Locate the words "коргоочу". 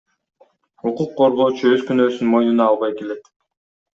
1.19-1.69